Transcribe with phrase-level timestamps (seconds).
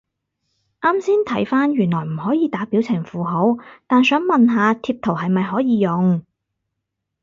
[0.81, 6.25] 啱先睇返原來唔可以打表情符號，但想問下貼圖係咪可以用？